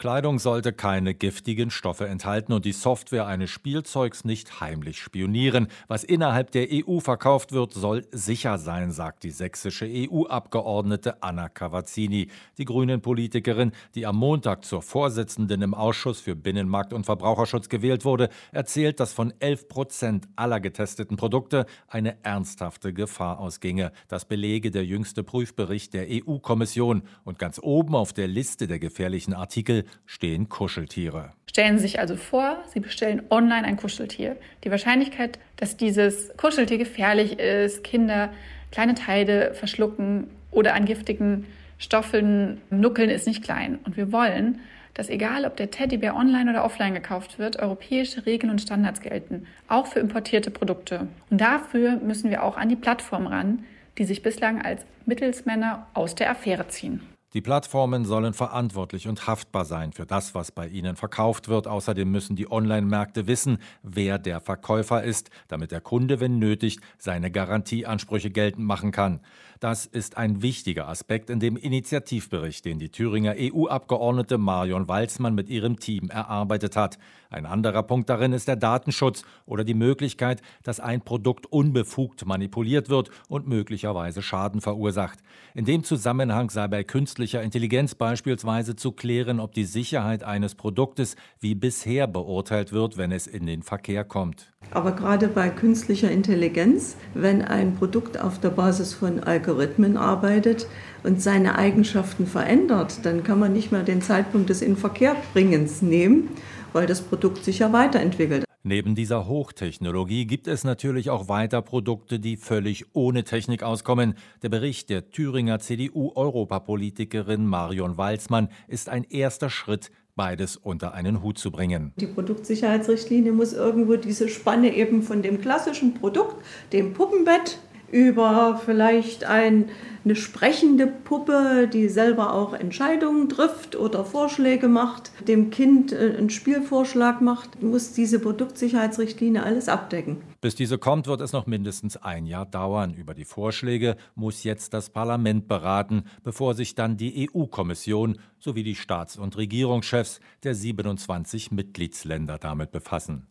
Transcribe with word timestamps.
Kleidung 0.00 0.38
sollte 0.38 0.72
keine 0.72 1.12
giftigen 1.12 1.70
Stoffe 1.70 2.08
enthalten 2.08 2.54
und 2.54 2.64
die 2.64 2.72
Software 2.72 3.26
eines 3.26 3.50
Spielzeugs 3.50 4.24
nicht 4.24 4.58
heimlich 4.58 4.98
spionieren. 4.98 5.68
Was 5.88 6.04
innerhalb 6.04 6.52
der 6.52 6.68
EU 6.72 7.00
verkauft 7.00 7.52
wird, 7.52 7.74
soll 7.74 8.06
sicher 8.10 8.56
sein, 8.56 8.92
sagt 8.92 9.24
die 9.24 9.30
sächsische 9.30 9.84
EU-Abgeordnete 9.84 11.22
Anna 11.22 11.50
Cavazzini. 11.50 12.28
Die 12.56 12.64
grünen 12.64 13.02
Politikerin, 13.02 13.72
die 13.94 14.06
am 14.06 14.16
Montag 14.16 14.64
zur 14.64 14.80
Vorsitzenden 14.80 15.60
im 15.60 15.74
Ausschuss 15.74 16.18
für 16.18 16.34
Binnenmarkt 16.34 16.94
und 16.94 17.04
Verbraucherschutz 17.04 17.68
gewählt 17.68 18.06
wurde, 18.06 18.30
erzählt, 18.52 19.00
dass 19.00 19.12
von 19.12 19.34
11 19.38 19.68
Prozent 19.68 20.28
aller 20.34 20.60
getesteten 20.60 21.18
Produkte 21.18 21.66
eine 21.88 22.16
ernsthafte 22.24 22.94
Gefahr 22.94 23.38
ausginge. 23.38 23.92
Das 24.08 24.24
belege 24.24 24.70
der 24.70 24.86
jüngste 24.86 25.22
Prüfbericht 25.22 25.92
der 25.92 26.06
EU-Kommission. 26.08 27.02
Und 27.24 27.38
ganz 27.38 27.60
oben 27.62 27.94
auf 27.94 28.14
der 28.14 28.28
Liste 28.28 28.66
der 28.66 28.78
gefährlichen 28.78 29.34
Artikel 29.34 29.84
stehen 30.06 30.48
Kuscheltiere. 30.48 31.32
Stellen 31.48 31.78
Sie 31.78 31.82
sich 31.82 31.98
also 31.98 32.16
vor, 32.16 32.58
Sie 32.68 32.80
bestellen 32.80 33.22
online 33.30 33.66
ein 33.66 33.76
Kuscheltier. 33.76 34.36
Die 34.64 34.70
Wahrscheinlichkeit, 34.70 35.38
dass 35.56 35.76
dieses 35.76 36.36
Kuscheltier 36.36 36.78
gefährlich 36.78 37.38
ist, 37.38 37.82
Kinder 37.82 38.30
kleine 38.70 38.94
Teile 38.94 39.54
verschlucken 39.54 40.28
oder 40.50 40.74
an 40.74 40.84
giftigen 40.84 41.46
Stoffen 41.78 42.60
nuckeln, 42.70 43.10
ist 43.10 43.26
nicht 43.26 43.42
klein. 43.42 43.78
Und 43.84 43.96
wir 43.96 44.12
wollen, 44.12 44.60
dass 44.94 45.08
egal 45.08 45.44
ob 45.44 45.56
der 45.56 45.70
Teddybär 45.70 46.14
online 46.14 46.50
oder 46.50 46.64
offline 46.64 46.94
gekauft 46.94 47.38
wird, 47.38 47.58
europäische 47.58 48.26
Regeln 48.26 48.50
und 48.50 48.60
Standards 48.60 49.00
gelten, 49.00 49.46
auch 49.66 49.86
für 49.86 50.00
importierte 50.00 50.50
Produkte. 50.50 51.08
Und 51.30 51.40
dafür 51.40 51.96
müssen 51.96 52.30
wir 52.30 52.42
auch 52.42 52.56
an 52.56 52.68
die 52.68 52.76
Plattform 52.76 53.26
ran, 53.26 53.64
die 53.98 54.04
sich 54.04 54.22
bislang 54.22 54.62
als 54.62 54.84
Mittelsmänner 55.06 55.86
aus 55.94 56.14
der 56.14 56.30
Affäre 56.30 56.68
ziehen. 56.68 57.00
Die 57.32 57.40
Plattformen 57.40 58.04
sollen 58.04 58.34
verantwortlich 58.34 59.06
und 59.06 59.28
haftbar 59.28 59.64
sein 59.64 59.92
für 59.92 60.04
das, 60.04 60.34
was 60.34 60.50
bei 60.50 60.66
ihnen 60.66 60.96
verkauft 60.96 61.48
wird. 61.48 61.68
Außerdem 61.68 62.10
müssen 62.10 62.34
die 62.34 62.50
Online-Märkte 62.50 63.28
wissen, 63.28 63.58
wer 63.84 64.18
der 64.18 64.40
Verkäufer 64.40 65.04
ist, 65.04 65.30
damit 65.46 65.70
der 65.70 65.80
Kunde, 65.80 66.18
wenn 66.18 66.40
nötig, 66.40 66.80
seine 66.98 67.30
Garantieansprüche 67.30 68.30
geltend 68.30 68.66
machen 68.66 68.90
kann. 68.90 69.20
Das 69.60 69.84
ist 69.84 70.16
ein 70.16 70.40
wichtiger 70.40 70.88
Aspekt 70.88 71.28
in 71.28 71.38
dem 71.38 71.58
Initiativbericht, 71.58 72.64
den 72.64 72.78
die 72.78 72.88
Thüringer 72.88 73.34
EU-Abgeordnete 73.38 74.38
Marion 74.38 74.88
Walzmann 74.88 75.34
mit 75.34 75.50
ihrem 75.50 75.78
Team 75.78 76.08
erarbeitet 76.08 76.76
hat. 76.76 76.98
Ein 77.28 77.44
anderer 77.44 77.82
Punkt 77.82 78.08
darin 78.08 78.32
ist 78.32 78.48
der 78.48 78.56
Datenschutz 78.56 79.22
oder 79.44 79.62
die 79.62 79.74
Möglichkeit, 79.74 80.40
dass 80.62 80.80
ein 80.80 81.02
Produkt 81.02 81.44
unbefugt 81.44 82.24
manipuliert 82.24 82.88
wird 82.88 83.10
und 83.28 83.48
möglicherweise 83.48 84.22
Schaden 84.22 84.62
verursacht. 84.62 85.18
In 85.54 85.66
dem 85.66 85.84
Zusammenhang 85.84 86.48
sei 86.48 86.66
bei 86.66 86.82
künstlicher 87.20 87.42
Intelligenz 87.42 87.94
beispielsweise 87.94 88.76
zu 88.76 88.92
klären, 88.92 89.40
ob 89.40 89.52
die 89.52 89.66
Sicherheit 89.66 90.24
eines 90.24 90.54
Produktes 90.54 91.16
wie 91.38 91.54
bisher 91.54 92.06
beurteilt 92.06 92.72
wird, 92.72 92.96
wenn 92.96 93.12
es 93.12 93.26
in 93.26 93.44
den 93.44 93.62
Verkehr 93.62 94.04
kommt. 94.04 94.50
Aber 94.70 94.92
gerade 94.92 95.28
bei 95.28 95.50
künstlicher 95.50 96.10
Intelligenz, 96.10 96.96
wenn 97.12 97.42
ein 97.42 97.74
Produkt 97.74 98.18
auf 98.18 98.40
der 98.40 98.48
Basis 98.48 98.94
von 98.94 99.20
Algorithmen 99.20 99.98
arbeitet 99.98 100.66
und 101.02 101.20
seine 101.20 101.58
Eigenschaften 101.58 102.26
verändert, 102.26 103.04
dann 103.04 103.22
kann 103.22 103.38
man 103.38 103.52
nicht 103.52 103.70
mehr 103.70 103.82
den 103.82 104.00
Zeitpunkt 104.00 104.48
des 104.48 104.62
Inverkehrbringens 104.62 105.82
nehmen, 105.82 106.30
weil 106.72 106.86
das 106.86 107.02
Produkt 107.02 107.44
sich 107.44 107.58
ja 107.58 107.70
weiterentwickelt. 107.70 108.46
Neben 108.62 108.94
dieser 108.94 109.26
Hochtechnologie 109.26 110.26
gibt 110.26 110.46
es 110.46 110.64
natürlich 110.64 111.08
auch 111.08 111.28
weiter 111.28 111.62
Produkte, 111.62 112.20
die 112.20 112.36
völlig 112.36 112.84
ohne 112.92 113.24
Technik 113.24 113.62
auskommen. 113.62 114.16
Der 114.42 114.50
Bericht 114.50 114.90
der 114.90 115.10
Thüringer 115.10 115.60
CDU-Europapolitikerin 115.60 117.46
Marion 117.46 117.96
Walzmann 117.96 118.50
ist 118.68 118.90
ein 118.90 119.04
erster 119.04 119.48
Schritt, 119.48 119.90
beides 120.14 120.58
unter 120.58 120.92
einen 120.92 121.22
Hut 121.22 121.38
zu 121.38 121.50
bringen. 121.50 121.94
Die 121.96 122.06
Produktsicherheitsrichtlinie 122.06 123.32
muss 123.32 123.54
irgendwo 123.54 123.96
diese 123.96 124.28
Spanne 124.28 124.74
eben 124.74 125.02
von 125.02 125.22
dem 125.22 125.40
klassischen 125.40 125.94
Produkt, 125.94 126.36
dem 126.74 126.92
Puppenbett, 126.92 127.58
über 127.92 128.60
vielleicht 128.64 129.24
ein, 129.24 129.68
eine 130.04 130.16
sprechende 130.16 130.86
Puppe, 130.86 131.68
die 131.72 131.88
selber 131.88 132.32
auch 132.32 132.52
Entscheidungen 132.52 133.28
trifft 133.28 133.76
oder 133.76 134.04
Vorschläge 134.04 134.68
macht, 134.68 135.10
dem 135.26 135.50
Kind 135.50 135.92
äh, 135.92 136.16
einen 136.16 136.30
Spielvorschlag 136.30 137.20
macht, 137.20 137.62
muss 137.62 137.92
diese 137.92 138.18
Produktsicherheitsrichtlinie 138.18 139.42
alles 139.42 139.68
abdecken. 139.68 140.18
Bis 140.40 140.54
diese 140.54 140.78
kommt, 140.78 141.06
wird 141.06 141.20
es 141.20 141.32
noch 141.32 141.46
mindestens 141.46 141.96
ein 141.96 142.26
Jahr 142.26 142.46
dauern. 142.46 142.94
Über 142.94 143.12
die 143.12 143.26
Vorschläge 143.26 143.96
muss 144.14 144.42
jetzt 144.42 144.72
das 144.72 144.88
Parlament 144.88 145.48
beraten, 145.48 146.04
bevor 146.24 146.54
sich 146.54 146.74
dann 146.74 146.96
die 146.96 147.28
EU-Kommission 147.30 148.18
sowie 148.38 148.62
die 148.62 148.74
Staats- 148.74 149.18
und 149.18 149.36
Regierungschefs 149.36 150.20
der 150.42 150.54
27 150.54 151.50
Mitgliedsländer 151.50 152.38
damit 152.38 152.70
befassen. 152.70 153.26